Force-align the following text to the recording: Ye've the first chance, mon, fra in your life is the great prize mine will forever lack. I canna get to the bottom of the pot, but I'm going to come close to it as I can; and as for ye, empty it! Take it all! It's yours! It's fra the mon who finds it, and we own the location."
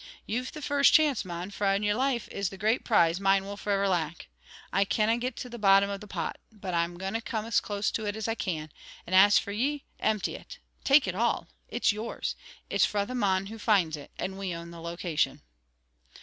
Ye've 0.25 0.51
the 0.51 0.63
first 0.63 0.93
chance, 0.93 1.23
mon, 1.23 1.51
fra 1.51 1.75
in 1.75 1.83
your 1.83 1.93
life 1.93 2.27
is 2.29 2.49
the 2.49 2.57
great 2.57 2.83
prize 2.83 3.19
mine 3.19 3.45
will 3.45 3.55
forever 3.55 3.87
lack. 3.87 4.29
I 4.73 4.83
canna 4.83 5.19
get 5.19 5.35
to 5.35 5.47
the 5.47 5.59
bottom 5.59 5.91
of 5.91 6.01
the 6.01 6.07
pot, 6.07 6.39
but 6.51 6.73
I'm 6.73 6.97
going 6.97 7.13
to 7.13 7.21
come 7.21 7.47
close 7.51 7.91
to 7.91 8.07
it 8.07 8.15
as 8.15 8.27
I 8.27 8.33
can; 8.33 8.71
and 9.05 9.13
as 9.15 9.37
for 9.37 9.51
ye, 9.51 9.83
empty 9.99 10.33
it! 10.33 10.57
Take 10.83 11.07
it 11.07 11.13
all! 11.13 11.49
It's 11.67 11.91
yours! 11.91 12.35
It's 12.67 12.83
fra 12.83 13.05
the 13.05 13.13
mon 13.13 13.45
who 13.45 13.59
finds 13.59 13.95
it, 13.95 14.09
and 14.17 14.39
we 14.39 14.55
own 14.55 14.71
the 14.71 14.81
location." 14.81 15.43